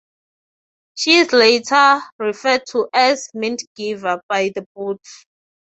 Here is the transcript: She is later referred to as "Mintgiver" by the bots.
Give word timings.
She 0.95 1.17
is 1.19 1.31
later 1.31 2.01
referred 2.17 2.63
to 2.71 2.89
as 2.91 3.29
"Mintgiver" 3.35 4.21
by 4.27 4.49
the 4.49 4.65
bots. 4.75 5.27